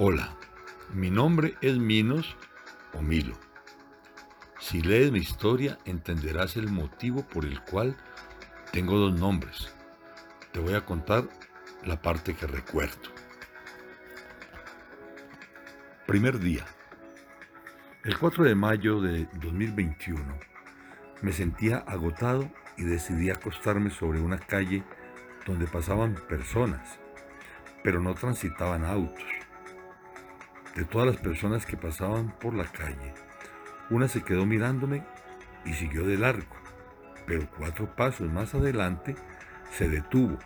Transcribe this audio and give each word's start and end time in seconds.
Hola, 0.00 0.28
mi 0.94 1.10
nombre 1.10 1.56
es 1.60 1.76
Minos 1.76 2.36
o 2.92 3.02
Milo. 3.02 3.34
Si 4.60 4.80
lees 4.80 5.10
mi 5.10 5.18
historia 5.18 5.76
entenderás 5.86 6.56
el 6.56 6.70
motivo 6.70 7.26
por 7.26 7.44
el 7.44 7.60
cual 7.62 7.96
tengo 8.70 8.96
dos 8.96 9.18
nombres. 9.18 9.74
Te 10.52 10.60
voy 10.60 10.74
a 10.74 10.86
contar 10.86 11.24
la 11.84 12.00
parte 12.00 12.34
que 12.34 12.46
recuerdo. 12.46 13.10
Primer 16.06 16.38
día. 16.38 16.64
El 18.04 18.16
4 18.16 18.44
de 18.44 18.54
mayo 18.54 19.00
de 19.00 19.26
2021 19.42 20.22
me 21.22 21.32
sentía 21.32 21.78
agotado 21.78 22.48
y 22.76 22.84
decidí 22.84 23.30
acostarme 23.30 23.90
sobre 23.90 24.20
una 24.20 24.38
calle 24.38 24.84
donde 25.44 25.66
pasaban 25.66 26.14
personas, 26.28 27.00
pero 27.82 28.00
no 28.00 28.14
transitaban 28.14 28.84
autos 28.84 29.37
de 30.78 30.84
todas 30.84 31.08
las 31.08 31.16
personas 31.16 31.66
que 31.66 31.76
pasaban 31.76 32.30
por 32.38 32.54
la 32.54 32.64
calle. 32.64 33.12
Una 33.90 34.06
se 34.06 34.22
quedó 34.22 34.46
mirándome 34.46 35.02
y 35.64 35.72
siguió 35.72 36.06
de 36.06 36.16
largo, 36.16 36.54
pero 37.26 37.50
cuatro 37.58 37.96
pasos 37.96 38.30
más 38.30 38.54
adelante 38.54 39.16
se 39.72 39.88
detuvo, 39.88 40.38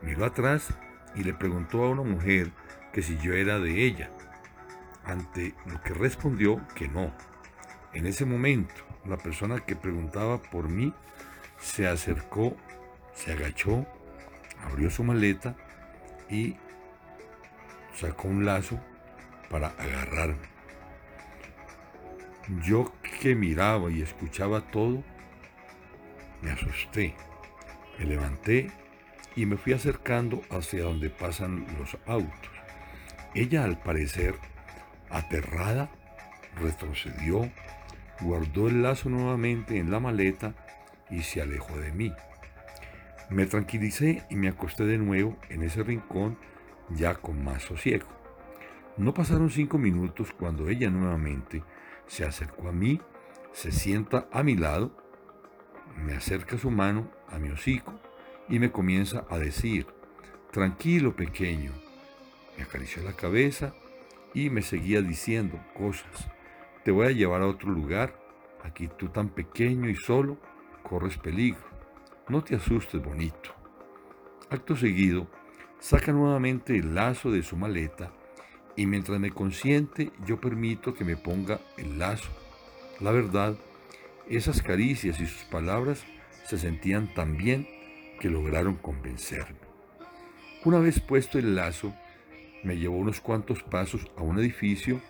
miró 0.00 0.24
atrás 0.24 0.72
y 1.16 1.24
le 1.24 1.34
preguntó 1.34 1.84
a 1.84 1.90
una 1.90 2.02
mujer 2.02 2.52
que 2.92 3.02
si 3.02 3.18
yo 3.18 3.34
era 3.34 3.58
de 3.58 3.84
ella, 3.84 4.10
ante 5.04 5.52
lo 5.66 5.82
que 5.82 5.94
respondió 5.94 6.64
que 6.76 6.86
no. 6.86 7.12
En 7.92 8.06
ese 8.06 8.24
momento, 8.24 8.74
la 9.04 9.16
persona 9.16 9.58
que 9.58 9.74
preguntaba 9.74 10.40
por 10.40 10.68
mí 10.68 10.94
se 11.58 11.88
acercó, 11.88 12.56
se 13.14 13.32
agachó, 13.32 13.84
abrió 14.64 14.90
su 14.90 15.02
maleta 15.02 15.56
y 16.30 16.56
sacó 17.96 18.28
un 18.28 18.44
lazo 18.44 18.78
para 19.52 19.68
agarrarme. 19.68 20.48
Yo 22.64 22.90
que 23.20 23.36
miraba 23.36 23.90
y 23.90 24.00
escuchaba 24.00 24.62
todo, 24.62 25.04
me 26.40 26.50
asusté, 26.50 27.14
me 27.98 28.06
levanté 28.06 28.70
y 29.36 29.44
me 29.46 29.58
fui 29.58 29.74
acercando 29.74 30.42
hacia 30.50 30.84
donde 30.84 31.10
pasan 31.10 31.66
los 31.78 31.96
autos. 32.06 32.50
Ella 33.34 33.64
al 33.64 33.78
parecer, 33.78 34.34
aterrada, 35.10 35.90
retrocedió, 36.56 37.50
guardó 38.22 38.68
el 38.68 38.82
lazo 38.82 39.10
nuevamente 39.10 39.76
en 39.76 39.90
la 39.90 40.00
maleta 40.00 40.54
y 41.10 41.22
se 41.22 41.42
alejó 41.42 41.78
de 41.78 41.92
mí. 41.92 42.12
Me 43.28 43.46
tranquilicé 43.46 44.24
y 44.30 44.36
me 44.36 44.48
acosté 44.48 44.84
de 44.84 44.98
nuevo 44.98 45.36
en 45.50 45.62
ese 45.62 45.82
rincón 45.82 46.38
ya 46.90 47.14
con 47.14 47.44
más 47.44 47.62
sosiego. 47.62 48.21
No 48.98 49.14
pasaron 49.14 49.48
cinco 49.48 49.78
minutos 49.78 50.34
cuando 50.38 50.68
ella 50.68 50.90
nuevamente 50.90 51.62
se 52.06 52.26
acercó 52.26 52.68
a 52.68 52.72
mí, 52.72 53.00
se 53.52 53.72
sienta 53.72 54.28
a 54.30 54.42
mi 54.42 54.54
lado, 54.54 54.94
me 55.96 56.14
acerca 56.14 56.58
su 56.58 56.70
mano 56.70 57.10
a 57.28 57.38
mi 57.38 57.48
hocico 57.48 57.98
y 58.50 58.58
me 58.58 58.70
comienza 58.70 59.24
a 59.30 59.38
decir, 59.38 59.86
tranquilo 60.50 61.16
pequeño. 61.16 61.72
Me 62.58 62.64
acarició 62.64 63.02
la 63.02 63.14
cabeza 63.14 63.72
y 64.34 64.50
me 64.50 64.60
seguía 64.60 65.00
diciendo 65.00 65.58
cosas. 65.74 66.28
Te 66.84 66.90
voy 66.90 67.06
a 67.06 67.12
llevar 67.12 67.40
a 67.40 67.46
otro 67.46 67.70
lugar. 67.70 68.20
Aquí 68.62 68.88
tú 68.98 69.08
tan 69.08 69.30
pequeño 69.30 69.88
y 69.88 69.96
solo 69.96 70.36
corres 70.82 71.16
peligro. 71.16 71.64
No 72.28 72.44
te 72.44 72.56
asustes, 72.56 73.02
bonito. 73.02 73.54
Acto 74.50 74.76
seguido, 74.76 75.28
saca 75.78 76.12
nuevamente 76.12 76.76
el 76.76 76.94
lazo 76.94 77.30
de 77.30 77.42
su 77.42 77.56
maleta 77.56 78.12
y 78.76 78.86
mientras 78.86 79.18
me 79.20 79.30
consiente 79.30 80.10
yo 80.26 80.40
permito 80.40 80.94
que 80.94 81.04
me 81.04 81.16
ponga 81.16 81.60
el 81.76 81.98
lazo. 81.98 82.30
La 83.00 83.10
verdad, 83.10 83.56
esas 84.28 84.62
caricias 84.62 85.20
y 85.20 85.26
sus 85.26 85.44
palabras 85.44 86.04
se 86.46 86.58
sentían 86.58 87.12
tan 87.14 87.36
bien 87.36 87.68
que 88.20 88.30
lograron 88.30 88.76
convencerme. 88.76 89.56
Una 90.64 90.78
vez 90.78 91.00
puesto 91.00 91.38
el 91.38 91.56
lazo, 91.56 91.92
me 92.62 92.78
llevó 92.78 92.96
unos 92.96 93.20
cuantos 93.20 93.62
pasos 93.62 94.06
a 94.16 94.22
un 94.22 94.38
edificio 94.38 95.00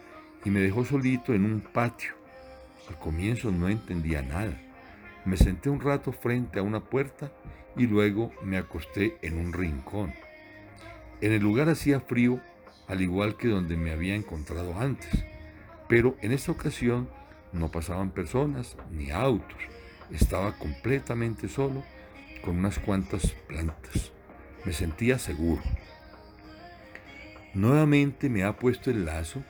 y 0.44 0.50
me 0.50 0.60
dejó 0.60 0.84
solito 0.84 1.34
en 1.34 1.44
un 1.44 1.60
patio. 1.60 2.14
Al 2.88 2.98
comienzo 2.98 3.50
no 3.50 3.69
entendía 3.69 4.22
nada. 4.22 4.58
Me 5.25 5.37
senté 5.37 5.69
un 5.70 5.81
rato 5.81 6.12
frente 6.12 6.58
a 6.58 6.62
una 6.62 6.81
puerta 6.81 7.31
y 7.76 7.87
luego 7.87 8.32
me 8.42 8.56
acosté 8.56 9.19
en 9.22 9.38
un 9.38 9.53
rincón. 9.53 10.14
En 11.20 11.32
el 11.32 11.42
lugar 11.42 11.69
hacía 11.69 12.00
frío 12.00 12.41
al 12.88 13.00
igual 13.00 13.37
que 13.37 13.48
donde 13.48 13.76
me 13.76 13.93
había 13.93 14.15
encontrado 14.15 14.78
antes. 14.78 15.25
Pero 15.88 16.16
en 16.22 16.32
esta 16.32 16.53
ocasión 16.53 17.09
no 17.53 17.70
pasaban 17.70 18.10
personas 18.10 18.76
ni 18.91 19.10
autos. 19.10 19.59
Estaba 20.10 20.59
completamente 20.59 21.48
solo 21.48 21.84
con 22.43 22.59
unas 22.59 22.78
cuantas 22.78 23.32
plantas. 23.47 24.12
Me 24.65 24.72
sentía 24.72 25.19
seguro. 25.19 25.62
Nuevamente 27.54 28.28
me 28.28 28.44
ha 28.44 28.56
puesto 28.56 28.91
el 28.91 29.04
lazo 29.04 29.43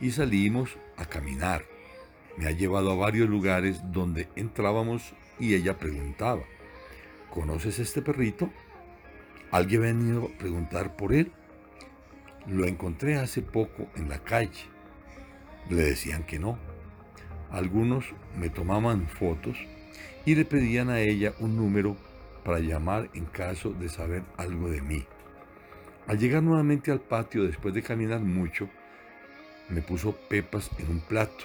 y 0.00 0.10
salimos 0.10 0.76
a 0.96 1.06
caminar. 1.06 1.64
Me 2.36 2.46
ha 2.46 2.52
llevado 2.52 2.92
a 2.92 2.96
varios 2.96 3.28
lugares 3.28 3.80
donde 3.90 4.28
entrábamos 4.36 5.14
y 5.40 5.54
ella 5.54 5.78
preguntaba, 5.78 6.42
¿conoces 7.30 7.78
este 7.78 8.02
perrito? 8.02 8.50
¿Alguien 9.50 9.82
ha 9.82 9.86
venido 9.86 10.24
a 10.26 10.38
preguntar 10.38 10.96
por 10.96 11.12
él? 11.12 11.32
Lo 12.48 12.64
encontré 12.64 13.16
hace 13.16 13.42
poco 13.42 13.88
en 13.94 14.08
la 14.08 14.20
calle. 14.20 14.64
Le 15.68 15.82
decían 15.82 16.24
que 16.24 16.38
no. 16.38 16.58
Algunos 17.50 18.06
me 18.38 18.48
tomaban 18.48 19.06
fotos 19.06 19.58
y 20.24 20.34
le 20.34 20.46
pedían 20.46 20.88
a 20.88 21.00
ella 21.00 21.34
un 21.40 21.56
número 21.56 21.96
para 22.44 22.60
llamar 22.60 23.10
en 23.12 23.26
caso 23.26 23.72
de 23.72 23.90
saber 23.90 24.22
algo 24.38 24.70
de 24.70 24.80
mí. 24.80 25.04
Al 26.06 26.18
llegar 26.18 26.42
nuevamente 26.42 26.90
al 26.90 27.00
patio 27.00 27.44
después 27.44 27.74
de 27.74 27.82
caminar 27.82 28.20
mucho, 28.20 28.70
me 29.68 29.82
puso 29.82 30.12
pepas 30.12 30.70
en 30.78 30.88
un 30.88 31.00
plato, 31.00 31.44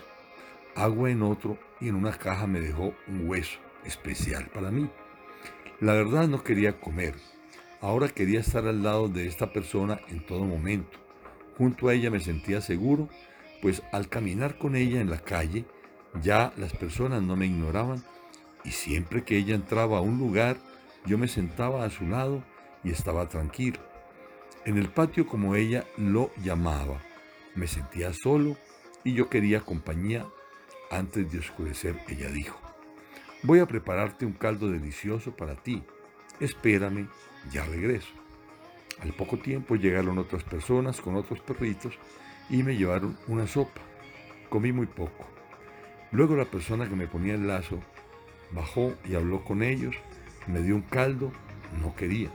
agua 0.74 1.12
en 1.12 1.22
otro 1.22 1.58
y 1.82 1.90
en 1.90 1.96
una 1.96 2.18
caja 2.18 2.48
me 2.48 2.62
dejó 2.62 2.94
un 3.10 3.28
hueso 3.28 3.60
especial 3.84 4.46
para 4.54 4.72
mí. 4.72 4.90
La 5.82 5.92
verdad 5.92 6.30
no 6.30 6.44
quería 6.46 6.80
comer, 6.80 7.16
Ahora 7.84 8.08
quería 8.08 8.40
estar 8.40 8.66
al 8.66 8.82
lado 8.82 9.10
de 9.10 9.28
esta 9.28 9.52
persona 9.52 10.00
en 10.08 10.26
todo 10.26 10.46
momento. 10.46 10.98
Junto 11.58 11.90
a 11.90 11.94
ella 11.94 12.10
me 12.10 12.22
sentía 12.22 12.62
seguro, 12.62 13.10
pues 13.62 13.84
al 13.92 14.08
caminar 14.08 14.58
con 14.58 14.78
ella 14.78 15.02
en 15.02 15.10
la 15.10 15.20
calle, 15.20 15.66
ya 16.22 16.54
las 16.56 16.72
personas 16.72 17.22
no 17.22 17.36
me 17.36 17.46
ignoraban 17.46 18.02
y 18.64 18.72
siempre 18.72 19.26
que 19.26 19.38
ella 19.38 19.54
entraba 19.54 19.98
a 19.98 20.02
un 20.02 20.18
lugar, 20.18 20.56
yo 21.06 21.18
me 21.18 21.28
sentaba 21.28 21.84
a 21.84 21.90
su 21.90 22.08
lado 22.08 22.42
y 22.86 22.92
estaba 22.92 23.28
tranquilo. 23.28 23.82
En 24.64 24.78
el 24.78 24.88
patio 24.88 25.28
como 25.28 25.58
ella 25.58 25.84
lo 25.98 26.32
llamaba, 26.42 27.02
me 27.54 27.68
sentía 27.68 28.14
solo 28.14 28.56
y 29.04 29.14
yo 29.14 29.30
quería 29.30 29.60
compañía. 29.60 30.26
Antes 30.90 31.30
de 31.30 31.40
oscurecer, 31.40 32.00
ella 32.08 32.30
dijo, 32.30 32.58
voy 33.42 33.60
a 33.60 33.66
prepararte 33.66 34.26
un 34.26 34.34
caldo 34.34 34.70
delicioso 34.70 35.36
para 35.36 35.56
ti. 35.56 35.84
Espérame 36.40 37.08
ya 37.52 37.66
regreso. 37.66 38.14
Al 39.02 39.14
poco 39.14 39.38
tiempo 39.38 39.76
llegaron 39.76 40.18
otras 40.18 40.44
personas 40.44 41.02
con 41.02 41.16
otros 41.16 41.40
perritos 41.42 41.98
y 42.50 42.64
me 42.64 42.76
llevaron 42.76 43.18
una 43.28 43.48
sopa. 43.48 43.82
Comí 44.50 44.72
muy 44.72 44.86
poco. 44.86 45.28
Luego 46.12 46.36
la 46.36 46.46
persona 46.46 46.88
que 46.88 46.96
me 46.96 47.08
ponía 47.08 47.34
el 47.34 47.48
lazo 47.48 47.80
bajó 48.52 48.94
y 49.04 49.16
habló 49.16 49.44
con 49.44 49.64
ellos, 49.64 49.96
me 50.48 50.62
dio 50.62 50.76
un 50.76 50.84
caldo, 50.84 51.32
no 51.82 51.96
quería, 51.96 52.30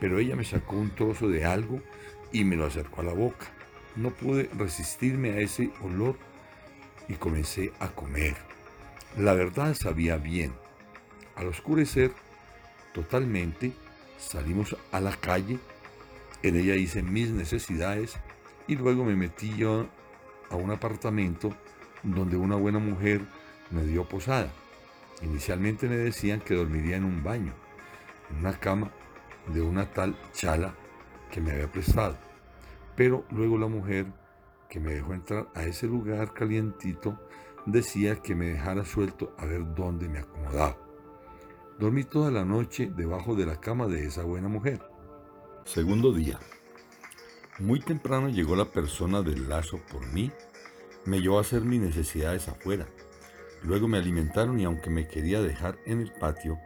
pero 0.00 0.18
ella 0.18 0.36
me 0.36 0.44
sacó 0.44 0.76
un 0.76 0.90
trozo 0.94 1.28
de 1.28 1.44
algo 1.44 1.80
y 2.32 2.44
me 2.44 2.56
lo 2.56 2.66
acercó 2.66 3.02
a 3.02 3.04
la 3.04 3.12
boca. 3.12 3.46
No 3.96 4.10
pude 4.10 4.48
resistirme 4.56 5.30
a 5.32 5.40
ese 5.40 5.70
olor 5.82 6.16
y 7.08 7.14
comencé 7.14 7.72
a 7.80 7.88
comer. 7.88 8.36
La 9.18 9.34
verdad 9.34 9.74
sabía 9.74 10.16
bien. 10.16 10.52
Al 11.34 11.48
oscurecer 11.48 12.12
totalmente, 12.92 13.72
Salimos 14.20 14.76
a 14.92 15.00
la 15.00 15.16
calle, 15.16 15.58
en 16.42 16.56
ella 16.56 16.76
hice 16.76 17.02
mis 17.02 17.30
necesidades 17.30 18.16
y 18.68 18.76
luego 18.76 19.04
me 19.04 19.16
metí 19.16 19.56
yo 19.56 19.88
a 20.50 20.56
un 20.56 20.70
apartamento 20.70 21.56
donde 22.02 22.36
una 22.36 22.54
buena 22.56 22.78
mujer 22.78 23.22
me 23.70 23.82
dio 23.84 24.06
posada. 24.06 24.52
Inicialmente 25.22 25.88
me 25.88 25.96
decían 25.96 26.40
que 26.40 26.54
dormiría 26.54 26.96
en 26.96 27.04
un 27.04 27.22
baño, 27.24 27.54
en 28.30 28.36
una 28.36 28.60
cama 28.60 28.92
de 29.52 29.62
una 29.62 29.90
tal 29.90 30.16
chala 30.32 30.74
que 31.32 31.40
me 31.40 31.52
había 31.52 31.72
prestado. 31.72 32.16
Pero 32.94 33.24
luego 33.30 33.58
la 33.58 33.68
mujer 33.68 34.06
que 34.68 34.80
me 34.80 34.94
dejó 34.94 35.14
entrar 35.14 35.48
a 35.54 35.64
ese 35.64 35.86
lugar 35.86 36.34
calientito 36.34 37.18
decía 37.64 38.16
que 38.16 38.34
me 38.34 38.50
dejara 38.50 38.84
suelto 38.84 39.34
a 39.38 39.46
ver 39.46 39.74
dónde 39.74 40.08
me 40.08 40.20
acomodaba. 40.20 40.89
Dormí 41.80 42.04
toda 42.04 42.30
la 42.30 42.44
noche 42.44 42.92
debajo 42.94 43.34
de 43.34 43.46
la 43.46 43.58
cama 43.58 43.86
de 43.86 44.04
esa 44.04 44.22
buena 44.22 44.48
mujer. 44.48 44.82
Segundo 45.64 46.12
día. 46.12 46.38
Muy 47.58 47.80
temprano 47.80 48.28
llegó 48.28 48.54
la 48.54 48.66
persona 48.66 49.22
del 49.22 49.48
lazo 49.48 49.80
por 49.90 50.06
mí, 50.12 50.30
me 51.06 51.22
llevó 51.22 51.38
a 51.38 51.40
hacer 51.40 51.62
mis 51.62 51.80
necesidades 51.80 52.48
afuera. 52.48 52.86
Luego 53.62 53.88
me 53.88 53.96
alimentaron 53.96 54.60
y 54.60 54.64
aunque 54.64 54.90
me 54.90 55.08
quería 55.08 55.40
dejar 55.40 55.78
en 55.86 56.02
el 56.02 56.12
patio, 56.12 56.58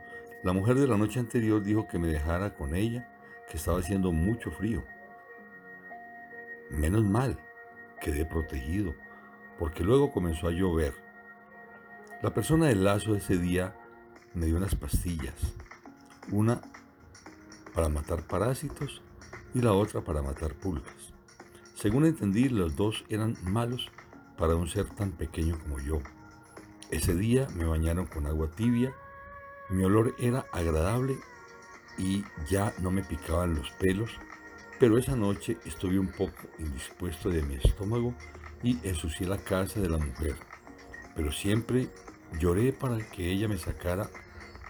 la 0.43 0.52
mujer 0.52 0.81
de 0.81 0.88
la 0.88 0.96
noche 0.96 1.20
anterior 1.20 1.62
dijo 1.62 1.87
que 1.87 2.00
me 2.00 2.08
dejara 2.08 2.56
con 2.56 2.75
ella, 2.75 3.08
que 3.49 3.56
estaba 3.56 3.78
haciendo 3.78 4.10
mucho 4.10 4.50
frío. 4.50 4.82
Menos 6.70 7.05
mal, 7.05 7.38
quedé 8.00 8.26
protegido, 8.26 8.93
porque 9.60 9.84
luego 9.84 10.10
comenzó 10.10 10.49
a 10.49 10.50
llover. 10.50 10.93
La 12.20 12.34
persona 12.34 12.67
del 12.67 12.82
lazo 12.82 13.14
ese 13.14 13.38
día 13.38 13.76
me 14.34 14.46
dio 14.46 14.56
unas 14.56 14.75
pastillas, 14.75 15.34
una 16.31 16.60
para 17.72 17.88
matar 17.88 18.26
parásitos 18.26 19.00
y 19.54 19.60
la 19.60 19.72
otra 19.72 20.02
para 20.02 20.22
matar 20.22 20.54
pulgas. 20.54 21.12
Según 21.75 22.04
entendí, 22.04 22.48
los 22.48 22.76
dos 22.76 23.04
eran 23.08 23.36
malos 23.42 23.90
para 24.36 24.56
un 24.56 24.69
ser 24.69 24.86
tan 24.90 25.12
pequeño 25.12 25.58
como 25.60 25.81
yo. 25.81 26.00
Ese 26.90 27.14
día 27.14 27.46
me 27.54 27.64
bañaron 27.64 28.06
con 28.06 28.26
agua 28.26 28.50
tibia, 28.50 28.92
mi 29.70 29.84
olor 29.84 30.14
era 30.19 30.46
agradable 30.52 31.16
y 31.96 32.25
ya 32.48 32.75
no 32.81 32.90
me 32.90 33.02
picaban 33.02 33.54
los 33.54 33.70
pelos, 33.72 34.10
pero 34.78 34.98
esa 34.98 35.16
noche 35.16 35.58
estuve 35.64 35.98
un 35.98 36.08
poco 36.08 36.48
indispuesto 36.58 37.31
de 37.31 37.42
mi 37.42 37.54
estómago 37.54 38.14
y 38.62 38.78
ensucié 38.86 39.26
la 39.26 39.38
casa 39.38 39.81
de 39.81 39.88
la 39.88 39.98
mujer. 39.98 40.36
Pero 41.14 41.31
siempre 41.31 41.90
Lloré 42.38 42.72
para 42.72 42.98
que 42.98 43.31
ella 43.31 43.48
me 43.48 43.58
sacara 43.58 44.10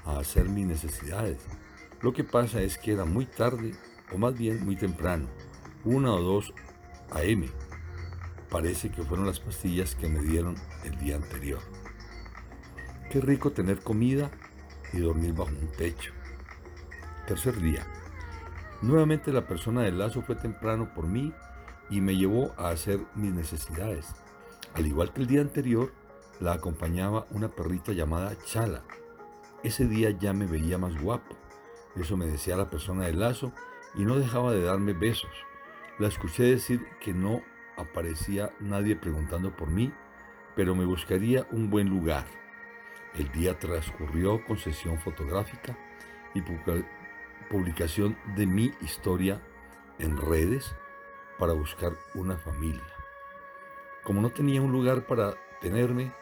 a 0.04 0.18
hacer 0.18 0.48
mis 0.48 0.66
necesidades. 0.66 1.38
Lo 2.00 2.12
que 2.12 2.24
pasa 2.24 2.60
es 2.60 2.78
que 2.78 2.92
era 2.92 3.04
muy 3.04 3.26
tarde, 3.26 3.74
o 4.12 4.18
más 4.18 4.36
bien 4.36 4.64
muy 4.64 4.76
temprano, 4.76 5.28
una 5.84 6.12
o 6.12 6.20
dos 6.20 6.52
a.m. 7.10 7.48
Parece 8.50 8.90
que 8.90 9.02
fueron 9.02 9.26
las 9.26 9.40
pastillas 9.40 9.94
que 9.94 10.08
me 10.08 10.20
dieron 10.20 10.54
el 10.84 10.98
día 10.98 11.16
anterior. 11.16 11.60
Qué 13.10 13.20
rico 13.20 13.52
tener 13.52 13.80
comida 13.80 14.30
y 14.92 14.98
dormir 14.98 15.32
bajo 15.32 15.50
un 15.50 15.70
techo. 15.72 16.12
Tercer 17.26 17.60
día. 17.60 17.86
Nuevamente 18.82 19.32
la 19.32 19.46
persona 19.46 19.82
del 19.82 19.98
lazo 19.98 20.22
fue 20.22 20.34
temprano 20.34 20.92
por 20.94 21.06
mí 21.06 21.32
y 21.90 22.00
me 22.00 22.16
llevó 22.16 22.52
a 22.58 22.68
hacer 22.68 23.00
mis 23.14 23.32
necesidades. 23.32 24.06
Al 24.74 24.86
igual 24.86 25.12
que 25.12 25.22
el 25.22 25.26
día 25.26 25.40
anterior, 25.40 25.92
la 26.40 26.52
acompañaba 26.52 27.26
una 27.30 27.48
perrita 27.48 27.92
llamada 27.92 28.36
Chala. 28.44 28.82
Ese 29.64 29.86
día 29.86 30.10
ya 30.10 30.34
me 30.34 30.46
veía 30.46 30.76
más 30.76 31.00
guapo. 31.00 31.34
Eso 31.96 32.18
me 32.18 32.26
decía 32.26 32.54
la 32.54 32.68
persona 32.68 33.06
del 33.06 33.20
lazo 33.20 33.50
y 33.94 34.04
no 34.04 34.18
dejaba 34.18 34.52
de 34.52 34.62
darme 34.62 34.92
besos. 34.92 35.30
La 35.98 36.08
escuché 36.08 36.42
decir 36.42 36.86
que 37.00 37.14
no 37.14 37.40
aparecía 37.78 38.52
nadie 38.60 38.94
preguntando 38.94 39.56
por 39.56 39.70
mí, 39.70 39.90
pero 40.54 40.74
me 40.74 40.84
buscaría 40.84 41.46
un 41.50 41.70
buen 41.70 41.88
lugar. 41.88 42.26
El 43.14 43.32
día 43.32 43.58
transcurrió 43.58 44.44
con 44.44 44.58
sesión 44.58 44.98
fotográfica 44.98 45.78
y 46.34 46.42
publicación 47.48 48.18
de 48.36 48.46
mi 48.46 48.70
historia 48.82 49.40
en 49.98 50.18
redes 50.18 50.74
para 51.38 51.54
buscar 51.54 51.94
una 52.14 52.36
familia. 52.36 52.82
Como 54.02 54.20
no 54.20 54.28
tenía 54.28 54.60
un 54.60 54.72
lugar 54.72 55.06
para 55.06 55.36
tenerme, 55.62 56.12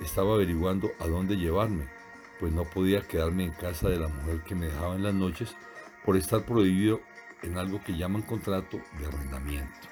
estaba 0.00 0.34
averiguando 0.34 0.90
a 0.98 1.06
dónde 1.06 1.36
llevarme, 1.36 1.97
pues 2.38 2.52
no 2.52 2.64
podía 2.64 3.02
quedarme 3.02 3.44
en 3.44 3.52
casa 3.52 3.88
de 3.88 3.98
la 3.98 4.08
mujer 4.08 4.42
que 4.42 4.54
me 4.54 4.66
dejaba 4.66 4.96
en 4.96 5.02
las 5.02 5.14
noches 5.14 5.56
por 6.04 6.16
estar 6.16 6.44
prohibido 6.44 7.00
en 7.42 7.58
algo 7.58 7.82
que 7.84 7.96
llaman 7.96 8.22
contrato 8.22 8.80
de 8.98 9.06
arrendamiento. 9.06 9.88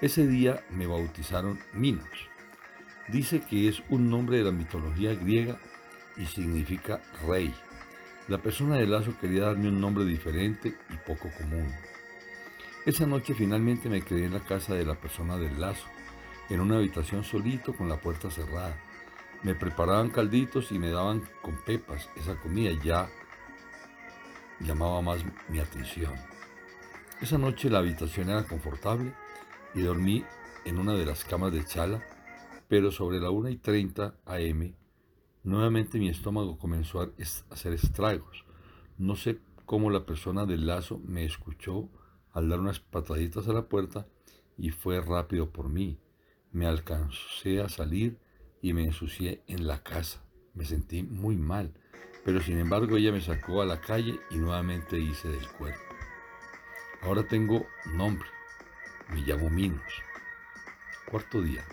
Ese 0.00 0.26
día 0.26 0.64
me 0.70 0.86
bautizaron 0.86 1.58
Minos. 1.72 2.28
Dice 3.08 3.40
que 3.40 3.68
es 3.68 3.82
un 3.88 4.08
nombre 4.08 4.38
de 4.38 4.44
la 4.44 4.52
mitología 4.52 5.14
griega 5.14 5.58
y 6.16 6.26
significa 6.26 7.00
rey. 7.26 7.54
La 8.28 8.38
persona 8.38 8.76
de 8.76 8.86
lazo 8.86 9.14
quería 9.20 9.46
darme 9.46 9.68
un 9.68 9.80
nombre 9.80 10.04
diferente 10.04 10.74
y 10.90 10.96
poco 11.06 11.28
común. 11.36 11.66
Esa 12.86 13.04
noche 13.04 13.34
finalmente 13.34 13.88
me 13.88 14.02
quedé 14.02 14.26
en 14.26 14.34
la 14.34 14.40
casa 14.40 14.74
de 14.74 14.86
la 14.86 14.94
persona 14.94 15.36
del 15.36 15.60
lazo, 15.60 15.86
en 16.48 16.60
una 16.60 16.76
habitación 16.76 17.24
solito 17.24 17.74
con 17.74 17.88
la 17.88 17.96
puerta 17.96 18.30
cerrada. 18.30 18.74
Me 19.42 19.54
preparaban 19.54 20.10
calditos 20.10 20.70
y 20.70 20.78
me 20.78 20.90
daban 20.90 21.22
con 21.40 21.56
pepas. 21.64 22.08
Esa 22.16 22.36
comida 22.36 22.70
ya 22.84 23.08
llamaba 24.60 25.00
más 25.00 25.24
mi 25.48 25.58
atención. 25.58 26.14
Esa 27.20 27.38
noche 27.38 27.70
la 27.70 27.78
habitación 27.78 28.30
era 28.30 28.44
confortable 28.44 29.14
y 29.74 29.80
dormí 29.80 30.24
en 30.64 30.78
una 30.78 30.94
de 30.94 31.06
las 31.06 31.24
camas 31.24 31.52
de 31.52 31.64
Chala, 31.64 32.02
pero 32.68 32.90
sobre 32.90 33.18
la 33.18 33.30
1 33.30 33.48
y 33.48 33.56
30 33.56 34.14
am, 34.26 34.74
nuevamente 35.42 35.98
mi 35.98 36.08
estómago 36.08 36.58
comenzó 36.58 37.00
a 37.00 37.10
hacer 37.50 37.72
estragos. 37.72 38.44
No 38.98 39.16
sé 39.16 39.40
cómo 39.64 39.90
la 39.90 40.04
persona 40.04 40.44
del 40.44 40.66
lazo 40.66 41.00
me 41.04 41.24
escuchó 41.24 41.88
al 42.32 42.48
dar 42.48 42.60
unas 42.60 42.80
pataditas 42.80 43.48
a 43.48 43.52
la 43.52 43.68
puerta 43.68 44.06
y 44.58 44.70
fue 44.70 45.00
rápido 45.00 45.50
por 45.50 45.68
mí. 45.68 45.98
Me 46.52 46.66
alcancé 46.66 47.60
a 47.60 47.68
salir 47.68 48.18
y 48.60 48.72
me 48.72 48.84
ensucié 48.84 49.42
en 49.46 49.66
la 49.66 49.82
casa. 49.82 50.22
Me 50.54 50.64
sentí 50.64 51.02
muy 51.02 51.36
mal, 51.36 51.72
pero 52.24 52.42
sin 52.42 52.58
embargo 52.58 52.96
ella 52.96 53.12
me 53.12 53.20
sacó 53.20 53.62
a 53.62 53.66
la 53.66 53.80
calle 53.80 54.18
y 54.30 54.36
nuevamente 54.36 54.98
hice 54.98 55.28
del 55.28 55.48
cuerpo. 55.52 55.80
Ahora 57.02 57.26
tengo 57.26 57.66
nombre, 57.86 58.28
me 59.12 59.20
llamo 59.20 59.48
Minos. 59.48 60.02
Cuarto 61.10 61.40
día. 61.40 61.64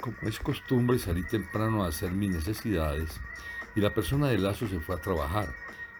Como 0.00 0.16
es 0.22 0.38
costumbre, 0.40 0.98
salí 0.98 1.22
temprano 1.24 1.84
a 1.84 1.88
hacer 1.88 2.10
mis 2.12 2.30
necesidades 2.30 3.20
y 3.74 3.80
la 3.80 3.94
persona 3.94 4.28
de 4.28 4.38
lazo 4.38 4.66
se 4.66 4.80
fue 4.80 4.96
a 4.96 5.00
trabajar. 5.00 5.54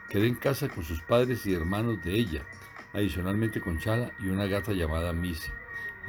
Quedé 0.08 0.26
en 0.26 0.34
casa 0.34 0.68
con 0.68 0.84
sus 0.84 1.00
padres 1.02 1.46
y 1.46 1.54
hermanos 1.54 2.02
de 2.04 2.14
ella, 2.14 2.42
adicionalmente 2.92 3.60
con 3.60 3.78
Chala 3.78 4.12
y 4.18 4.28
una 4.28 4.46
gata 4.46 4.72
llamada 4.72 5.12
Missy, 5.12 5.50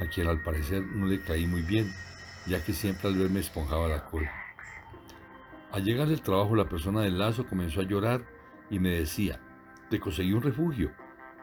a 0.00 0.06
quien 0.06 0.28
al 0.28 0.40
parecer 0.42 0.82
no 0.82 1.06
le 1.06 1.20
caí 1.20 1.46
muy 1.46 1.62
bien, 1.62 1.92
ya 2.46 2.64
que 2.64 2.72
siempre 2.72 3.08
al 3.08 3.16
verme 3.16 3.40
esponjaba 3.40 3.88
la 3.88 4.04
cola. 4.04 4.32
Al 5.72 5.84
llegar 5.84 6.08
del 6.08 6.22
trabajo 6.22 6.56
la 6.56 6.68
persona 6.68 7.02
del 7.02 7.18
lazo 7.18 7.46
comenzó 7.46 7.80
a 7.80 7.84
llorar 7.84 8.24
y 8.70 8.78
me 8.78 8.90
decía, 8.90 9.40
te 9.90 10.00
conseguí 10.00 10.32
un 10.32 10.42
refugio, 10.42 10.92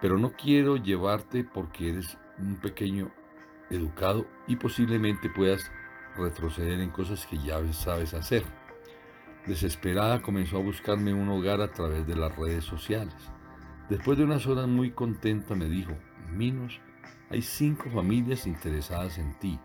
pero 0.01 0.17
no 0.17 0.31
quiero 0.33 0.77
llevarte 0.77 1.43
porque 1.43 1.89
eres 1.89 2.17
un 2.37 2.55
pequeño 2.55 3.11
educado 3.69 4.25
y 4.47 4.55
posiblemente 4.55 5.29
puedas 5.29 5.71
retroceder 6.17 6.79
en 6.79 6.89
cosas 6.89 7.25
que 7.25 7.37
ya 7.37 7.61
sabes 7.73 8.13
hacer. 8.13 8.43
Desesperada 9.45 10.21
comenzó 10.21 10.57
a 10.57 10.63
buscarme 10.63 11.13
un 11.13 11.29
hogar 11.29 11.61
a 11.61 11.71
través 11.71 12.07
de 12.07 12.15
las 12.15 12.35
redes 12.35 12.63
sociales. 12.63 13.15
Después 13.89 14.17
de 14.17 14.23
unas 14.23 14.47
horas 14.47 14.67
muy 14.67 14.91
contenta 14.91 15.53
me 15.53 15.65
dijo, 15.65 15.95
Minos, 16.31 16.79
hay 17.29 17.41
cinco 17.41 17.89
familias 17.91 18.47
interesadas 18.47 19.19
en 19.19 19.37
ti. 19.39 19.59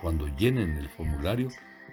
Cuando 0.00 0.28
llenen 0.36 0.76
el 0.76 0.88
formulario, 0.88 1.48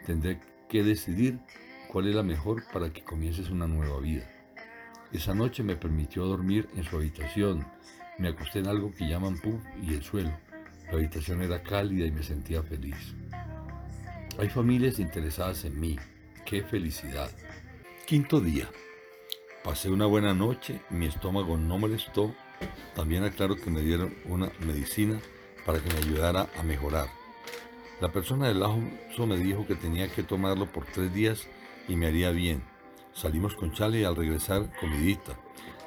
tendré 0.06 0.40
que 0.68 0.84
decidir 0.84 1.40
cuál 1.88 2.08
es 2.08 2.16
la 2.16 2.24
mejor 2.24 2.64
para 2.74 2.92
que 2.92 3.04
comiences 3.04 3.50
una 3.50 3.68
nueva 3.68 4.00
vida. 4.00 4.30
Esa 5.12 5.34
noche 5.34 5.64
me 5.64 5.76
permitió 5.76 6.26
dormir 6.26 6.68
en 6.76 6.84
su 6.84 6.98
habitación. 6.98 7.66
Me 8.18 8.30
acosté 8.30 8.60
en 8.60 8.68
algo 8.68 8.92
que 8.94 9.08
llaman 9.08 9.38
pub 9.38 9.62
y 9.82 9.94
el 9.94 10.04
suelo. 10.04 10.32
La 10.88 10.94
habitación 10.94 11.42
era 11.42 11.62
cálida 11.62 12.06
y 12.06 12.12
me 12.12 12.24
sentía 12.24 12.64
feliz. 12.64 13.16
Hay 14.40 14.50
familias 14.50 15.00
interesadas 15.00 15.64
en 15.66 15.80
mí. 15.80 15.98
¡Qué 16.46 16.64
felicidad! 16.64 17.30
Quinto 18.06 18.40
día. 18.40 18.68
Pasé 19.64 19.90
una 19.90 20.08
buena 20.08 20.34
noche, 20.34 20.82
mi 20.90 21.06
estómago 21.06 21.58
no 21.58 21.78
molestó. 21.78 22.36
También 22.96 23.24
aclaro 23.24 23.56
que 23.56 23.70
me 23.70 23.82
dieron 23.82 24.16
una 24.26 24.52
medicina 24.66 25.20
para 25.66 25.80
que 25.80 25.94
me 25.94 26.00
ayudara 26.00 26.50
a 26.58 26.64
mejorar. 26.64 27.23
La 28.02 28.12
persona 28.12 28.48
del 28.48 28.60
lazo 28.60 29.28
me 29.28 29.38
dijo 29.38 29.66
que 29.66 29.76
tenía 29.76 30.12
que 30.12 30.24
tomarlo 30.24 30.66
por 30.66 30.86
tres 30.86 31.14
días 31.14 31.48
y 31.88 31.96
me 31.96 32.08
haría 32.08 32.32
bien. 32.32 32.62
Salimos 33.14 33.56
con 33.56 33.72
Chale 33.72 34.02
y 34.02 34.04
al 34.04 34.16
regresar 34.16 34.70
comidita. 34.80 35.38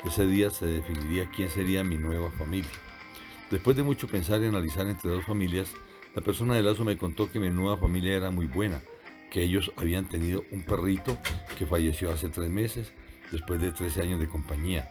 Ese 0.05 0.27
día 0.27 0.51
se 0.51 0.67
definiría 0.67 1.29
quién 1.35 1.51
sería 1.51 1.85
mi 1.85 1.97
nueva 1.97 2.31
familia. 2.31 2.71
Después 3.51 3.77
de 3.77 3.83
mucho 3.83 4.09
pensar 4.09 4.41
y 4.41 4.47
analizar 4.47 4.87
entre 4.87 5.11
dos 5.11 5.25
familias, 5.25 5.73
la 6.15 6.23
persona 6.23 6.55
del 6.55 6.65
lazo 6.65 6.85
me 6.85 6.97
contó 6.97 7.31
que 7.31 7.41
mi 7.41 7.51
nueva 7.51 7.77
familia 7.77 8.17
era 8.17 8.31
muy 8.31 8.47
buena, 8.47 8.81
que 9.31 9.43
ellos 9.43 9.73
habían 9.77 10.09
tenido 10.09 10.45
un 10.53 10.63
perrito 10.63 11.19
que 11.59 11.67
falleció 11.67 12.11
hace 12.11 12.29
tres 12.29 12.49
meses, 12.49 12.93
después 13.31 13.61
de 13.61 13.73
13 13.73 14.03
años 14.03 14.21
de 14.21 14.29
compañía. 14.29 14.89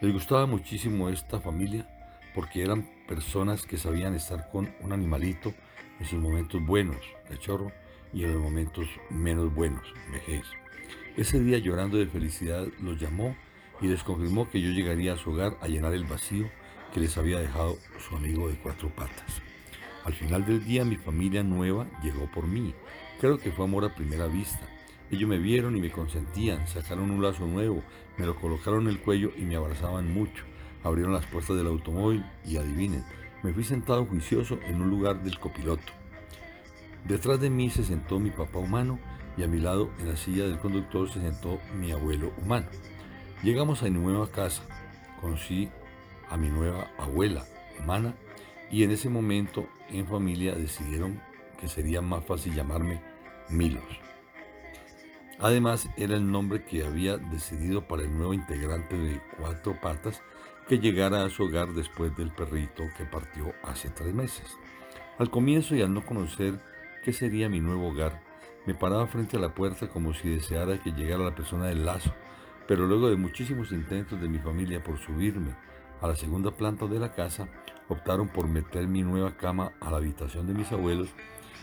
Les 0.00 0.12
gustaba 0.12 0.46
muchísimo 0.46 1.08
esta 1.08 1.40
familia 1.40 1.86
porque 2.34 2.62
eran 2.62 2.88
personas 3.06 3.64
que 3.64 3.76
sabían 3.76 4.14
estar 4.14 4.50
con 4.50 4.74
un 4.80 4.92
animalito 4.92 5.54
en 6.04 6.10
sus 6.10 6.20
momentos 6.20 6.64
buenos, 6.64 6.98
cachorro, 7.28 7.72
y 8.12 8.24
en 8.24 8.34
los 8.34 8.42
momentos 8.42 8.86
menos 9.08 9.52
buenos, 9.54 9.82
vejez. 10.12 10.44
Ese 11.16 11.40
día 11.40 11.58
llorando 11.58 11.96
de 11.96 12.06
felicidad 12.06 12.66
los 12.82 13.00
llamó 13.00 13.34
y 13.80 13.88
les 13.88 14.04
confirmó 14.04 14.48
que 14.50 14.60
yo 14.60 14.70
llegaría 14.70 15.14
a 15.14 15.16
su 15.16 15.30
hogar 15.30 15.56
a 15.62 15.66
llenar 15.66 15.94
el 15.94 16.04
vacío 16.04 16.48
que 16.92 17.00
les 17.00 17.16
había 17.16 17.40
dejado 17.40 17.78
su 18.06 18.16
amigo 18.16 18.48
de 18.48 18.56
cuatro 18.56 18.90
patas. 18.90 19.40
Al 20.04 20.12
final 20.12 20.44
del 20.44 20.62
día 20.62 20.84
mi 20.84 20.96
familia 20.96 21.42
nueva 21.42 21.86
llegó 22.02 22.30
por 22.30 22.46
mí. 22.46 22.74
Creo 23.18 23.38
que 23.38 23.50
fue 23.50 23.64
amor 23.64 23.86
a 23.86 23.94
primera 23.94 24.26
vista. 24.26 24.68
Ellos 25.10 25.28
me 25.28 25.38
vieron 25.38 25.74
y 25.74 25.80
me 25.80 25.90
consentían, 25.90 26.68
sacaron 26.68 27.10
un 27.10 27.22
lazo 27.22 27.46
nuevo, 27.46 27.82
me 28.18 28.26
lo 28.26 28.36
colocaron 28.36 28.82
en 28.82 28.88
el 28.90 29.00
cuello 29.00 29.32
y 29.38 29.42
me 29.42 29.56
abrazaban 29.56 30.12
mucho. 30.12 30.44
Abrieron 30.82 31.14
las 31.14 31.24
puertas 31.26 31.56
del 31.56 31.66
automóvil 31.66 32.24
y 32.44 32.58
adivinen, 32.58 33.04
me 33.44 33.52
fui 33.52 33.62
sentado 33.62 34.06
juicioso 34.06 34.58
en 34.64 34.80
un 34.80 34.88
lugar 34.88 35.22
del 35.22 35.38
copiloto. 35.38 35.92
Detrás 37.06 37.38
de 37.40 37.50
mí 37.50 37.68
se 37.68 37.84
sentó 37.84 38.18
mi 38.18 38.30
papá 38.30 38.58
humano 38.58 38.98
y 39.36 39.42
a 39.42 39.46
mi 39.46 39.60
lado 39.60 39.90
en 40.00 40.08
la 40.08 40.16
silla 40.16 40.44
del 40.44 40.58
conductor 40.58 41.10
se 41.10 41.20
sentó 41.20 41.60
mi 41.78 41.92
abuelo 41.92 42.32
humano. 42.42 42.66
Llegamos 43.42 43.82
a 43.82 43.84
mi 43.84 43.90
nueva 43.90 44.30
casa, 44.30 44.62
conocí 45.20 45.68
a 46.30 46.38
mi 46.38 46.48
nueva 46.48 46.90
abuela 46.98 47.44
humana 47.78 48.14
y 48.70 48.82
en 48.82 48.92
ese 48.92 49.10
momento 49.10 49.68
en 49.90 50.06
familia 50.06 50.54
decidieron 50.54 51.20
que 51.60 51.68
sería 51.68 52.00
más 52.00 52.24
fácil 52.24 52.54
llamarme 52.54 53.02
Milos. 53.50 53.84
Además, 55.38 55.90
era 55.98 56.14
el 56.14 56.30
nombre 56.30 56.64
que 56.64 56.86
había 56.86 57.18
decidido 57.18 57.86
para 57.86 58.04
el 58.04 58.16
nuevo 58.16 58.32
integrante 58.32 58.96
de 58.96 59.20
Cuatro 59.36 59.78
Patas 59.82 60.22
que 60.68 60.78
llegara 60.78 61.24
a 61.24 61.30
su 61.30 61.44
hogar 61.44 61.74
después 61.74 62.16
del 62.16 62.30
perrito 62.30 62.84
que 62.96 63.04
partió 63.04 63.54
hace 63.62 63.90
tres 63.90 64.14
meses. 64.14 64.56
Al 65.18 65.30
comienzo 65.30 65.74
y 65.76 65.82
al 65.82 65.92
no 65.92 66.04
conocer 66.04 66.58
qué 67.04 67.12
sería 67.12 67.48
mi 67.48 67.60
nuevo 67.60 67.88
hogar, 67.88 68.22
me 68.66 68.74
paraba 68.74 69.06
frente 69.06 69.36
a 69.36 69.40
la 69.40 69.54
puerta 69.54 69.88
como 69.88 70.14
si 70.14 70.28
deseara 70.28 70.82
que 70.82 70.92
llegara 70.92 71.24
la 71.24 71.34
persona 71.34 71.66
del 71.66 71.84
lazo, 71.84 72.14
pero 72.66 72.86
luego 72.86 73.10
de 73.10 73.16
muchísimos 73.16 73.72
intentos 73.72 74.20
de 74.20 74.28
mi 74.28 74.38
familia 74.38 74.82
por 74.82 74.98
subirme 74.98 75.54
a 76.00 76.08
la 76.08 76.16
segunda 76.16 76.50
planta 76.50 76.86
de 76.86 76.98
la 76.98 77.12
casa, 77.12 77.48
optaron 77.88 78.28
por 78.28 78.48
meter 78.48 78.86
mi 78.86 79.02
nueva 79.02 79.36
cama 79.36 79.72
a 79.80 79.90
la 79.90 79.98
habitación 79.98 80.46
de 80.46 80.54
mis 80.54 80.72
abuelos 80.72 81.08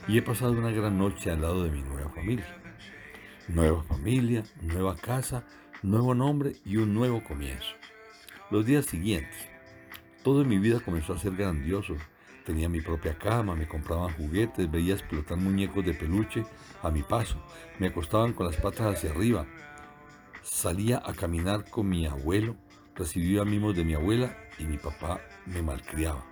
y 0.07 0.17
he 0.17 0.21
pasado 0.21 0.51
una 0.51 0.71
gran 0.71 0.97
noche 0.97 1.31
al 1.31 1.41
lado 1.41 1.63
de 1.63 1.71
mi 1.71 1.81
nueva 1.81 2.09
familia. 2.09 2.45
Nueva 3.47 3.83
familia, 3.83 4.43
nueva 4.61 4.95
casa, 4.95 5.43
nuevo 5.81 6.13
nombre 6.13 6.55
y 6.63 6.77
un 6.77 6.93
nuevo 6.93 7.23
comienzo. 7.23 7.75
Los 8.51 8.65
días 8.65 8.85
siguientes, 8.85 9.47
todo 10.23 10.41
en 10.41 10.49
mi 10.49 10.59
vida 10.59 10.81
comenzó 10.81 11.13
a 11.13 11.17
ser 11.17 11.37
grandioso. 11.37 11.95
Tenía 12.45 12.67
mi 12.67 12.81
propia 12.81 13.17
cama, 13.17 13.55
me 13.55 13.65
compraban 13.65 14.11
juguetes, 14.11 14.69
veía 14.69 14.95
explotar 14.95 15.37
muñecos 15.37 15.85
de 15.85 15.93
peluche 15.93 16.43
a 16.83 16.91
mi 16.91 17.01
paso, 17.01 17.41
me 17.79 17.87
acostaban 17.87 18.33
con 18.33 18.47
las 18.47 18.57
patas 18.57 18.97
hacia 18.97 19.11
arriba. 19.11 19.45
Salía 20.43 21.01
a 21.05 21.13
caminar 21.13 21.69
con 21.69 21.87
mi 21.87 22.05
abuelo, 22.05 22.57
recibía 22.93 23.45
mimos 23.45 23.73
de 23.73 23.85
mi 23.85 23.93
abuela 23.93 24.35
y 24.59 24.65
mi 24.65 24.77
papá 24.77 25.21
me 25.45 25.61
malcriaba. 25.61 26.25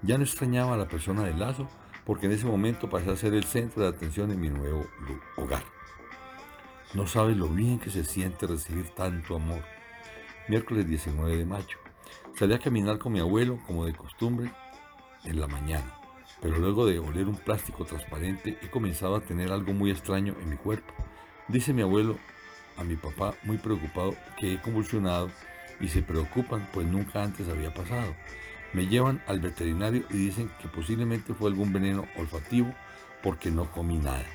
Ya 0.00 0.16
no 0.16 0.24
extrañaba 0.24 0.76
a 0.76 0.78
la 0.78 0.88
persona 0.88 1.24
del 1.24 1.40
lazo 1.40 1.68
porque 2.06 2.24
en 2.24 2.32
ese 2.32 2.46
momento 2.46 2.88
pasé 2.88 3.10
a 3.10 3.16
ser 3.16 3.34
el 3.34 3.44
centro 3.44 3.82
de 3.82 3.88
atención 3.88 4.30
en 4.30 4.40
mi 4.40 4.48
nuevo 4.48 4.86
hogar. 5.36 5.64
No 6.94 7.06
sabes 7.06 7.36
lo 7.36 7.48
bien 7.48 7.78
que 7.78 7.90
se 7.90 8.02
siente 8.02 8.46
recibir 8.46 8.88
tanto 8.94 9.36
amor 9.36 9.75
miércoles 10.48 10.86
19 10.86 11.36
de 11.36 11.44
mayo. 11.44 11.78
Salí 12.38 12.54
a 12.54 12.58
caminar 12.58 12.98
con 12.98 13.12
mi 13.12 13.18
abuelo, 13.18 13.58
como 13.66 13.84
de 13.84 13.94
costumbre, 13.94 14.50
en 15.24 15.40
la 15.40 15.48
mañana, 15.48 15.98
pero 16.40 16.58
luego 16.58 16.86
de 16.86 17.00
oler 17.00 17.26
un 17.26 17.36
plástico 17.36 17.84
transparente 17.84 18.58
he 18.62 18.70
comenzado 18.70 19.16
a 19.16 19.20
tener 19.20 19.50
algo 19.50 19.72
muy 19.72 19.90
extraño 19.90 20.36
en 20.40 20.50
mi 20.50 20.56
cuerpo. 20.56 20.92
Dice 21.48 21.72
mi 21.72 21.82
abuelo 21.82 22.16
a 22.76 22.84
mi 22.84 22.94
papá, 22.94 23.34
muy 23.42 23.56
preocupado, 23.56 24.14
que 24.38 24.54
he 24.54 24.60
convulsionado 24.60 25.30
y 25.80 25.88
se 25.88 26.02
preocupan, 26.02 26.68
pues 26.72 26.86
nunca 26.86 27.22
antes 27.22 27.48
había 27.48 27.74
pasado. 27.74 28.14
Me 28.72 28.86
llevan 28.86 29.22
al 29.26 29.40
veterinario 29.40 30.04
y 30.10 30.16
dicen 30.16 30.50
que 30.60 30.68
posiblemente 30.68 31.34
fue 31.34 31.50
algún 31.50 31.72
veneno 31.72 32.06
olfativo 32.16 32.72
porque 33.22 33.50
no 33.50 33.70
comí 33.72 33.98
nada. 33.98 34.26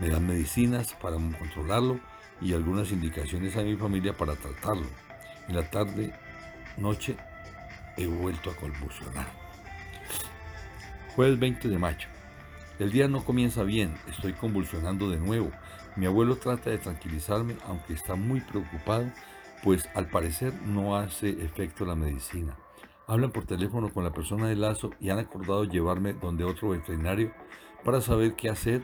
Me 0.00 0.08
dan 0.08 0.26
medicinas 0.26 0.94
para 0.94 1.16
controlarlo 1.16 2.00
y 2.40 2.54
algunas 2.54 2.90
indicaciones 2.90 3.56
a 3.56 3.62
mi 3.62 3.76
familia 3.76 4.16
para 4.16 4.34
tratarlo. 4.34 4.86
En 5.48 5.56
la 5.56 5.62
tarde, 5.70 6.12
noche, 6.76 7.16
he 7.96 8.06
vuelto 8.06 8.50
a 8.50 8.56
convulsionar. 8.56 9.26
Jueves 11.14 11.38
20 11.38 11.68
de 11.68 11.78
mayo. 11.78 12.08
El 12.78 12.90
día 12.90 13.06
no 13.08 13.24
comienza 13.24 13.62
bien, 13.62 13.94
estoy 14.08 14.32
convulsionando 14.32 15.10
de 15.10 15.18
nuevo. 15.18 15.52
Mi 15.96 16.06
abuelo 16.06 16.36
trata 16.36 16.70
de 16.70 16.78
tranquilizarme, 16.78 17.56
aunque 17.66 17.92
está 17.92 18.16
muy 18.16 18.40
preocupado, 18.40 19.10
pues 19.62 19.88
al 19.94 20.08
parecer 20.08 20.52
no 20.66 20.96
hace 20.96 21.30
efecto 21.30 21.84
la 21.84 21.94
medicina. 21.94 22.56
Hablan 23.06 23.30
por 23.30 23.44
teléfono 23.44 23.90
con 23.90 24.02
la 24.02 24.12
persona 24.12 24.48
del 24.48 24.62
lazo 24.62 24.90
y 24.98 25.10
han 25.10 25.18
acordado 25.18 25.64
llevarme 25.64 26.14
donde 26.14 26.44
otro 26.44 26.70
veterinario 26.70 27.32
para 27.84 28.00
saber 28.00 28.34
qué 28.34 28.48
hacer 28.48 28.82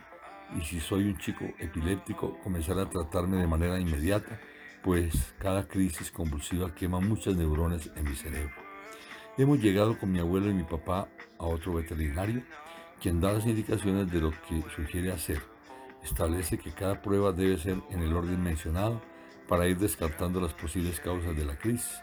y 0.57 0.65
si 0.65 0.79
soy 0.79 1.05
un 1.05 1.17
chico 1.19 1.45
epiléptico 1.59 2.39
comenzar 2.43 2.79
a 2.79 2.89
tratarme 2.89 3.39
de 3.39 3.47
manera 3.47 3.81
inmediata 3.81 4.39
pues 4.83 5.35
cada 5.39 5.67
crisis 5.67 6.11
convulsiva 6.11 6.75
quema 6.75 7.01
muchas 7.01 7.37
neuronas 7.37 7.91
en 7.97 8.05
mi 8.05 8.17
cerebro. 8.17 8.55
Hemos 9.37 9.61
llegado 9.61 9.99
con 9.99 10.11
mi 10.11 10.19
abuelo 10.19 10.51
y 10.51 10.55
mi 10.55 10.65
papá 10.65 11.09
a 11.39 11.47
otro 11.47 11.75
veterinario, 11.75 12.43
quien 13.01 13.21
da 13.21 13.33
las 13.33 13.47
indicaciones 13.47 14.11
de 14.11 14.21
lo 14.21 14.31
que 14.31 14.63
sugiere 14.75 15.13
hacer. 15.13 15.41
Establece 16.03 16.59
que 16.59 16.73
cada 16.73 17.01
prueba 17.03 17.33
debe 17.33 17.59
ser 17.59 17.79
en 17.91 18.03
el 18.03 18.15
orden 18.15 18.43
mencionado 18.43 19.01
para 19.49 19.67
ir 19.67 19.79
descartando 19.79 20.41
las 20.41 20.55
posibles 20.55 21.01
causas 21.01 21.37
de 21.37 21.45
la 21.45 21.57
crisis. 21.57 22.01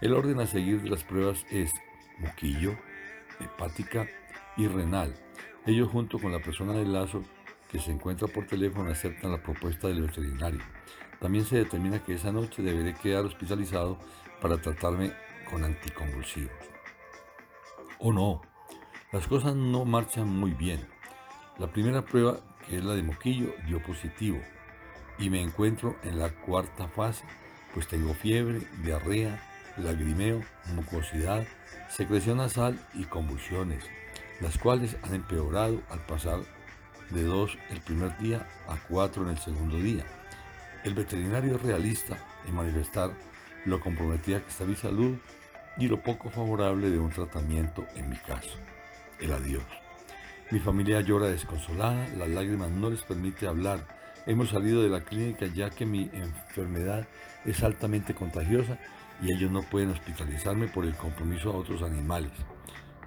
El 0.00 0.14
orden 0.14 0.40
a 0.40 0.46
seguir 0.46 0.82
de 0.82 0.90
las 0.90 1.04
pruebas 1.04 1.44
es 1.50 1.72
moquillo, 2.18 2.76
hepática 3.40 4.06
y 4.56 4.66
renal. 4.66 5.14
Ellos 5.66 5.88
junto 5.88 6.18
con 6.18 6.32
la 6.32 6.40
persona 6.40 6.72
del 6.72 6.92
lazo 6.92 7.22
que 7.70 7.78
se 7.78 7.92
encuentra 7.92 8.28
por 8.28 8.46
teléfono 8.46 8.90
aceptan 8.90 9.32
la 9.32 9.42
propuesta 9.42 9.88
del 9.88 10.02
veterinario. 10.02 10.60
También 11.20 11.44
se 11.44 11.56
determina 11.56 12.02
que 12.02 12.14
esa 12.14 12.32
noche 12.32 12.62
deberé 12.62 12.94
quedar 12.94 13.24
hospitalizado 13.24 13.98
para 14.40 14.60
tratarme 14.60 15.12
con 15.50 15.64
anticonvulsivos. 15.64 16.52
O 17.98 18.12
no, 18.12 18.40
las 19.12 19.26
cosas 19.26 19.54
no 19.54 19.84
marchan 19.84 20.28
muy 20.28 20.52
bien. 20.52 20.80
La 21.58 21.70
primera 21.70 22.02
prueba, 22.02 22.40
que 22.66 22.78
es 22.78 22.84
la 22.84 22.94
de 22.94 23.02
moquillo, 23.02 23.52
dio 23.66 23.82
positivo 23.82 24.40
y 25.18 25.28
me 25.28 25.42
encuentro 25.42 25.96
en 26.02 26.18
la 26.18 26.30
cuarta 26.30 26.88
fase, 26.88 27.24
pues 27.74 27.86
tengo 27.86 28.14
fiebre, 28.14 28.62
diarrea, 28.82 29.38
lagrimeo, 29.76 30.42
mucosidad, 30.74 31.46
secreción 31.88 32.38
nasal 32.38 32.80
y 32.94 33.04
convulsiones, 33.04 33.84
las 34.40 34.56
cuales 34.56 34.96
han 35.02 35.14
empeorado 35.14 35.82
al 35.90 36.00
pasar 36.06 36.40
de 37.10 37.24
dos 37.24 37.58
el 37.70 37.80
primer 37.80 38.16
día 38.18 38.48
a 38.66 38.76
cuatro 38.88 39.24
en 39.24 39.30
el 39.30 39.38
segundo 39.38 39.76
día. 39.76 40.04
El 40.84 40.94
veterinario 40.94 41.58
realista 41.58 42.16
en 42.46 42.54
manifestar 42.54 43.10
lo 43.66 43.80
comprometida 43.80 44.40
que 44.40 44.48
está 44.48 44.64
mi 44.64 44.76
salud 44.76 45.16
y 45.76 45.88
lo 45.88 46.02
poco 46.02 46.30
favorable 46.30 46.90
de 46.90 46.98
un 46.98 47.10
tratamiento 47.10 47.84
en 47.96 48.08
mi 48.08 48.16
caso, 48.16 48.58
el 49.20 49.32
adiós. 49.32 49.62
Mi 50.50 50.58
familia 50.58 51.00
llora 51.00 51.28
desconsolada, 51.28 52.08
las 52.16 52.28
lágrimas 52.28 52.70
no 52.70 52.90
les 52.90 53.02
permite 53.02 53.46
hablar. 53.46 53.86
Hemos 54.26 54.50
salido 54.50 54.82
de 54.82 54.88
la 54.88 55.02
clínica 55.02 55.46
ya 55.46 55.70
que 55.70 55.86
mi 55.86 56.10
enfermedad 56.12 57.06
es 57.44 57.62
altamente 57.62 58.14
contagiosa 58.14 58.78
y 59.22 59.32
ellos 59.32 59.50
no 59.50 59.62
pueden 59.62 59.90
hospitalizarme 59.90 60.66
por 60.68 60.86
el 60.86 60.96
compromiso 60.96 61.50
a 61.50 61.56
otros 61.56 61.82
animales. 61.82 62.32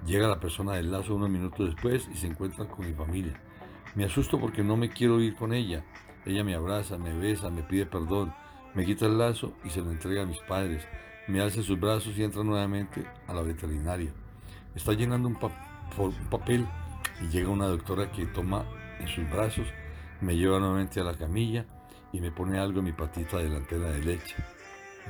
Llega 0.06 0.28
la 0.28 0.40
persona 0.40 0.74
del 0.74 0.90
lazo 0.90 1.16
unos 1.16 1.30
minutos 1.30 1.74
después 1.74 2.08
y 2.12 2.16
se 2.16 2.28
encuentra 2.28 2.66
con 2.66 2.86
mi 2.86 2.92
familia. 2.92 3.34
Me 3.94 4.04
asusto 4.04 4.38
porque 4.38 4.62
no 4.62 4.76
me 4.76 4.90
quiero 4.90 5.20
ir 5.20 5.34
con 5.34 5.52
ella. 5.52 5.84
Ella 6.26 6.42
me 6.42 6.54
abraza, 6.54 6.96
me 6.96 7.12
besa, 7.12 7.50
me 7.50 7.62
pide 7.62 7.84
perdón, 7.84 8.34
me 8.74 8.84
quita 8.84 9.06
el 9.06 9.18
lazo 9.18 9.52
y 9.62 9.70
se 9.70 9.80
lo 9.80 9.90
entrega 9.90 10.22
a 10.22 10.26
mis 10.26 10.40
padres. 10.40 10.86
Me 11.28 11.40
alza 11.40 11.62
sus 11.62 11.78
brazos 11.78 12.16
y 12.16 12.24
entra 12.24 12.42
nuevamente 12.42 13.04
a 13.26 13.34
la 13.34 13.42
veterinaria. 13.42 14.10
Está 14.74 14.92
llenando 14.92 15.28
un, 15.28 15.38
papel 16.28 16.66
y 17.22 17.28
llega 17.28 17.48
una 17.48 17.66
doctora 17.66 18.10
que 18.10 18.26
toma 18.26 18.64
en 18.98 19.06
sus 19.06 19.28
brazos, 19.30 19.66
me 20.20 20.36
lleva 20.36 20.58
nuevamente 20.58 21.00
a 21.00 21.04
la 21.04 21.14
camilla 21.14 21.66
y 22.12 22.20
me 22.20 22.32
pone 22.32 22.58
algo 22.58 22.80
en 22.80 22.86
mi 22.86 22.92
patita 22.92 23.38
delantera 23.38 23.90
de 23.90 24.02
leche. 24.02 24.34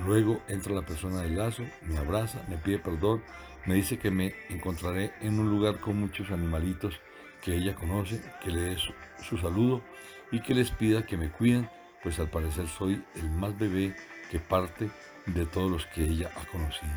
Luego 0.05 0.41
entra 0.49 0.75
la 0.75 0.83
persona 0.83 1.23
del 1.23 1.37
lazo, 1.37 1.63
me 1.83 1.97
abraza, 1.97 2.45
me 2.49 2.59
pide 2.59 2.79
perdón, 2.79 3.23
me 3.67 3.75
dice 3.75 3.99
que 3.99 4.11
me 4.11 4.35
encontraré 4.51 5.13
en 5.21 5.39
un 5.39 5.49
lugar 5.49 5.81
con 5.81 5.99
muchos 5.99 6.31
animalitos 6.31 7.01
que 7.41 7.55
ella 7.55 7.75
conoce, 7.75 8.21
que 8.43 8.51
le 8.51 8.61
dé 8.61 8.77
su 8.77 9.39
saludo 9.39 9.83
y 10.35 10.41
que 10.41 10.53
les 10.53 10.73
pida 10.73 11.07
que 11.07 11.17
me 11.17 11.31
cuiden, 11.31 11.71
pues 12.03 12.19
al 12.19 12.29
parecer 12.29 12.67
soy 12.67 13.01
el 13.15 13.31
más 13.31 13.57
bebé 13.57 13.95
que 14.33 14.41
parte 14.41 14.91
de 15.27 15.47
todos 15.47 15.71
los 15.71 15.87
que 15.87 16.03
ella 16.03 16.29
ha 16.35 16.45
conocido. 16.47 16.93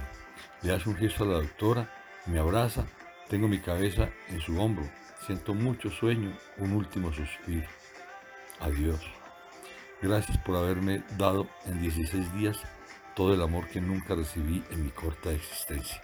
Le 0.63 0.73
hace 0.73 0.89
un 0.89 0.95
gesto 0.95 1.23
a 1.23 1.27
la 1.27 1.33
doctora, 1.35 1.87
me 2.25 2.39
abraza, 2.39 2.87
tengo 3.29 3.47
mi 3.47 3.59
cabeza 3.59 4.09
en 4.29 4.41
su 4.41 4.59
hombro, 4.59 4.89
siento 5.27 5.53
mucho 5.53 5.91
sueño, 5.91 6.35
un 6.57 6.71
último 6.71 7.13
suspiro. 7.13 7.67
Adiós. 8.59 9.01
Gracias 10.01 10.39
por 10.39 10.55
haberme 10.55 11.03
dado 11.15 11.47
en 11.67 11.79
16 11.79 12.33
días 12.33 12.59
todo 13.15 13.35
el 13.35 13.41
amor 13.43 13.67
que 13.67 13.81
nunca 13.81 14.15
recibí 14.15 14.63
en 14.71 14.83
mi 14.83 14.89
corta 14.89 15.31
existencia. 15.31 16.01